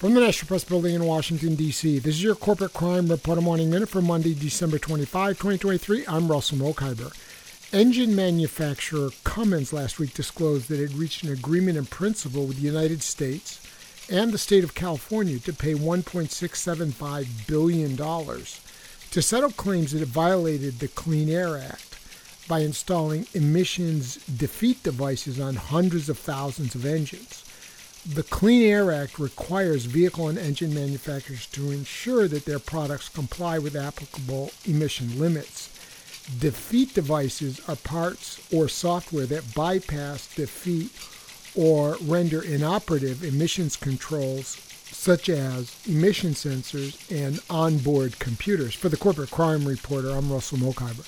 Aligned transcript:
From 0.00 0.14
the 0.14 0.20
National 0.22 0.48
Press 0.48 0.64
Building 0.64 0.94
in 0.94 1.04
Washington, 1.04 1.56
D.C., 1.56 1.98
this 1.98 2.14
is 2.14 2.22
your 2.22 2.34
Corporate 2.34 2.72
Crime 2.72 3.08
Reporter 3.08 3.42
Morning 3.42 3.68
Minute 3.68 3.90
for 3.90 4.00
Monday, 4.00 4.32
December 4.32 4.78
25, 4.78 5.36
2023. 5.36 6.06
I'm 6.08 6.32
Russell 6.32 6.56
Mokhiber. 6.56 7.14
Engine 7.70 8.16
manufacturer 8.16 9.10
Cummins 9.24 9.74
last 9.74 9.98
week 9.98 10.14
disclosed 10.14 10.70
that 10.70 10.80
it 10.80 10.94
reached 10.94 11.22
an 11.22 11.30
agreement 11.30 11.76
in 11.76 11.84
principle 11.84 12.46
with 12.46 12.56
the 12.56 12.66
United 12.66 13.02
States 13.02 13.60
and 14.10 14.32
the 14.32 14.38
state 14.38 14.64
of 14.64 14.74
California 14.74 15.38
to 15.38 15.52
pay 15.52 15.74
$1.675 15.74 17.46
billion 17.46 17.94
to 17.94 19.20
settle 19.20 19.50
claims 19.50 19.92
that 19.92 20.00
it 20.00 20.08
violated 20.08 20.78
the 20.78 20.88
Clean 20.88 21.28
Air 21.28 21.58
Act 21.58 21.98
by 22.48 22.60
installing 22.60 23.26
emissions 23.34 24.16
defeat 24.24 24.82
devices 24.82 25.38
on 25.38 25.56
hundreds 25.56 26.08
of 26.08 26.18
thousands 26.18 26.74
of 26.74 26.86
engines. 26.86 27.44
The 28.06 28.22
Clean 28.22 28.62
Air 28.62 28.90
Act 28.90 29.18
requires 29.18 29.84
vehicle 29.84 30.28
and 30.28 30.38
engine 30.38 30.72
manufacturers 30.72 31.46
to 31.48 31.70
ensure 31.70 32.26
that 32.28 32.46
their 32.46 32.58
products 32.58 33.10
comply 33.10 33.58
with 33.58 33.76
applicable 33.76 34.52
emission 34.64 35.18
limits. 35.18 35.68
Defeat 36.38 36.94
devices 36.94 37.60
are 37.68 37.76
parts 37.76 38.40
or 38.50 38.68
software 38.68 39.26
that 39.26 39.54
bypass, 39.54 40.34
defeat, 40.34 40.90
or 41.54 41.98
render 42.00 42.40
inoperative 42.40 43.22
emissions 43.22 43.76
controls 43.76 44.56
such 44.90 45.28
as 45.28 45.76
emission 45.86 46.30
sensors 46.30 46.96
and 47.10 47.38
onboard 47.50 48.18
computers. 48.18 48.74
For 48.74 48.88
the 48.88 48.96
Corporate 48.96 49.30
Crime 49.30 49.66
Reporter, 49.66 50.10
I'm 50.10 50.32
Russell 50.32 50.58
Mokhiber. 50.58 51.06